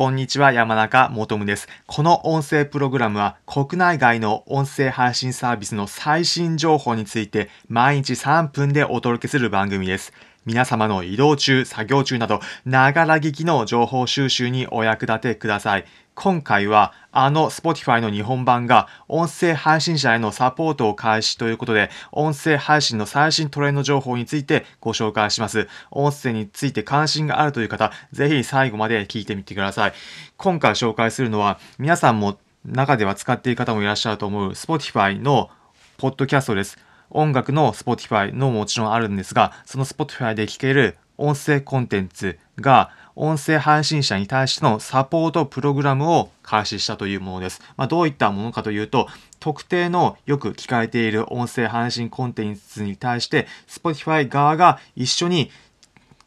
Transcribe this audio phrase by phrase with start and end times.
[0.00, 1.68] こんにちは、山中もとむです。
[1.86, 10.14] この音声プログラムは国内外の音声配信サービスの最新情報について毎日3分でお届けする番組です。
[10.50, 15.84] 皆様の移動中、作業中など、ながら聞きの情報収集にお役立てください。
[16.16, 25.68] 今回は、あの Spotify の日本版が音声配信者へのサポートを開始ということで、音声配信の最新トレンド情報についてご紹介します。
[25.92, 29.92] 音声について関心があるという方、ぜひ最後まで聞いてみてください。
[30.36, 35.48] 今回紹介するのは、皆さんも中では使っている方もいらっしゃると思う Spotify の
[35.96, 36.89] ポッドキャストです。
[37.10, 47.60] 音楽の Spotify のもちろんあるんですが、その Spotify で聴ける音声コンテンツが音声配信者に対してのサポートプログラムを開始したというものです。
[47.76, 55.50] まあ、どういったものかというと、特定のよく聞かれている音声配信コンテンツに対して Spotify 側が一緒に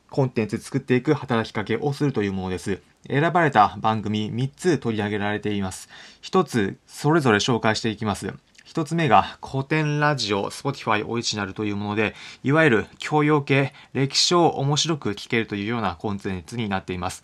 [0.09, 2.79] コンテンツ作っていく働きかけをするというものです。
[3.07, 5.89] 選ばれた番組3つ取り上げられています。
[6.21, 8.33] 1つそれぞれ紹介していきます。
[8.63, 17.23] 一つ目がコテンラジオ Spotify オリジナルというもので、いわゆる教養系、歴史を面白く聞けるというようなコンテンツになっています。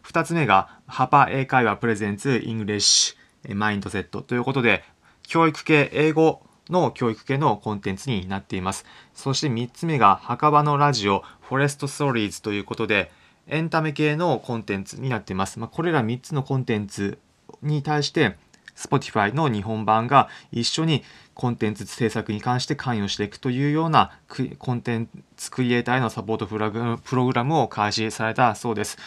[0.00, 4.82] 二つ目が Hapa 英会話 Presents English Mindset ということで、
[5.22, 8.86] 教育系、英語の教育系のコンテンツになっています。
[9.12, 13.12] そして三つ目が墓場のラジオフォレストストーリーズということで、
[13.46, 15.58] エンタメ系のコンテンツになっています。
[15.58, 17.18] まあ、これら3つのコンテンツ
[17.60, 18.38] に対して、
[18.78, 21.02] Spotify の日本版が一緒に
[21.34, 24.12] コンテンツ制作に関して関与していくというような
[24.58, 28.98] コンテンツクリエイターへのサポートプログラムを開始されたそうです。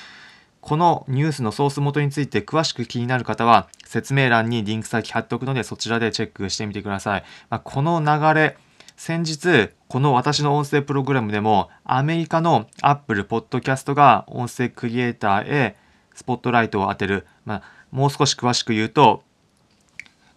[0.59, 7.23] このニュースのソース元について詳しく気になる方は説明欄にリンク先貼っておくのでそちらでチェックしてみてください。
[7.49, 8.57] まあ、この流れ、
[8.95, 15.75] 先日、この私の音声プログラムでもアメリカの Apple Podcast が音声クリエイターへ
[16.13, 19.23] スポットライトを当てる、まあ、もう少し詳しく言うと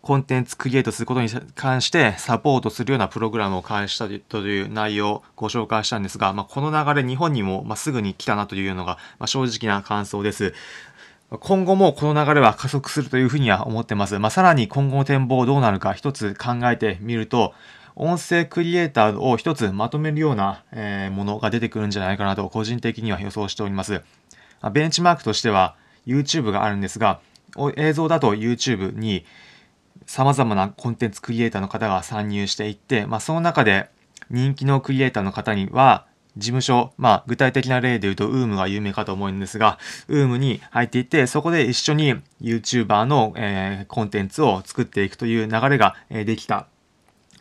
[0.05, 10.53] コンテンツクリエイトすることに関してサポートするようなプログラムを開始したという内容をご紹介したんですが、まあ、この流れ日本にもすぐに来たなというのが、正直な感想です。
[11.41, 14.19] 今後もこの流れは加速するというふうには思ってます。
[14.19, 17.55] まあ、さらに今後の展望どうなるか一つ考えてみると、
[17.97, 20.65] 音声クリエイターを一つまとめるような、
[21.13, 24.03] ものが出てくるんじゃないかなと個人的には予想しております。
[24.71, 25.77] ベンチマークとしては
[26.07, 27.21] YouTube があるんですが、
[27.77, 29.25] 映像だと YouTube に
[30.07, 33.89] 様々なコンテンツクリエイターの方が参入していって、まあ、その中で
[34.31, 36.07] 人気のクリエイターの方には、
[36.37, 39.79] 事務所、まあ、具体的な例で言うと、ウームが有名かと思うんですが、
[40.09, 46.67] ウームに入っていって、そこで一緒に YouTuber の、えー、コンテンツを作っていくという流れが、えー、できた。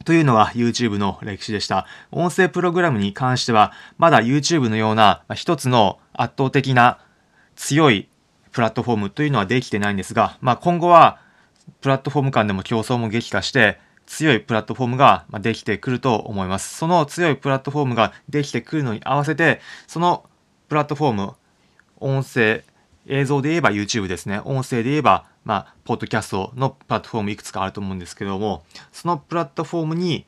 [0.05, 1.87] というのが YouTube の歴史でした。
[2.11, 6.99] 音声プログラムに関しては、まだ YouTube のような一つの圧倒的な
[7.55, 8.09] 強い
[8.51, 11.19] プラットフォームというのはできてないんですが、まあ今後は
[11.81, 16.77] プラットフォーム間でも競争も激化して、強いプラットフォームができてくると思います。
[16.77, 20.25] その強いプラットフォームができてくるのに合わせて、その
[20.69, 21.33] プラットフォーム、
[21.99, 22.63] 音声、
[23.07, 24.41] 映像で言えば YouTube ですね。
[24.43, 30.25] 音声で言えば、まあ、ポッドキャストのプラットフォームいくつかあると思うんですけども、そのプラットフォームに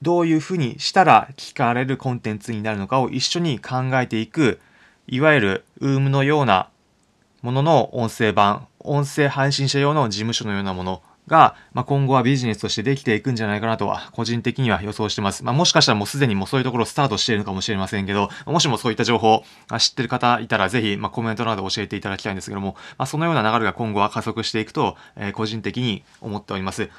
[0.00, 4.60] どういうふうにしたら聞かれるコンテンツになるのかを一緒に考えていく、
[5.06, 6.70] いわゆる UM のような
[7.42, 15.44] ものの音声版、音声配信者用の事務所のようなものが、まあ、今後はビジネスとしてできていくんじゃないかなとは、個人的には予想してます。
[15.44, 19.44] まあ、もしかしたらもうすでにもうそういうところスタートしているのかもしれませんけど、もしもそういった情報
[19.78, 26.90] 知ってる方いたら、ぜひ、まあ、コメントなど教えていただきたいんですけども、まあ、そのような流れが今後は加速していくと、えー、個人的に思っております。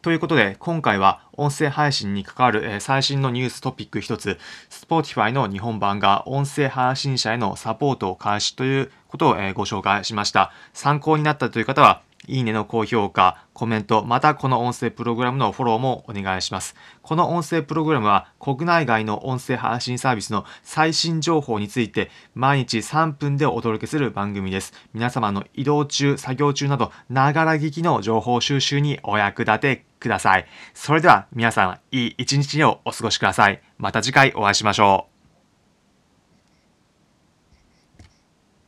[0.00, 4.38] ということで、今回は音声配信に関わる、最新のニューストピック一つ、
[4.70, 10.52] Spotify の日本版が音声配信者へのサポートを開始ということを、ご紹介しました。
[10.72, 16.76] 参考になったという方は、いいねの高評価、コメント、またこの音声プログラムのフォローもお願いします。
[17.02, 24.74] この音声プログラムは国内外の音声配信サービスの最新情報について毎日3分でお届けする番組です。
[24.92, 30.46] 皆様の移動中、作業中など、ながら聞きの情報収集にお役立てください。
[30.74, 33.62] それでは皆さん、いい一日をお過ごしください。
[33.78, 35.17] また次回お会いしましょう。